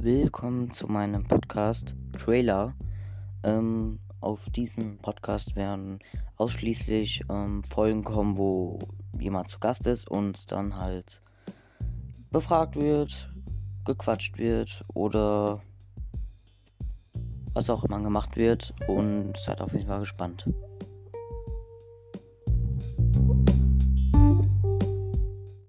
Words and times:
willkommen 0.00 0.70
zu 0.70 0.86
meinem 0.86 1.24
Podcast 1.24 1.96
Trailer. 2.16 2.72
Ähm, 3.42 3.98
auf 4.20 4.48
diesem 4.50 4.98
Podcast 4.98 5.56
werden 5.56 5.98
ausschließlich 6.36 7.24
ähm, 7.28 7.64
Folgen 7.64 8.04
kommen, 8.04 8.38
wo 8.38 8.78
jemand 9.18 9.48
zu 9.48 9.58
Gast 9.58 9.88
ist 9.88 10.08
und 10.08 10.52
dann 10.52 10.76
halt 10.76 11.20
befragt 12.30 12.76
wird, 12.76 13.28
gequatscht 13.84 14.38
wird 14.38 14.84
oder 14.94 15.62
was 17.52 17.68
auch 17.68 17.82
immer 17.82 18.00
gemacht 18.00 18.36
wird 18.36 18.72
und 18.86 19.36
seid 19.36 19.60
auf 19.60 19.72
jeden 19.72 19.88
Fall 19.88 20.00
gespannt. 20.00 20.48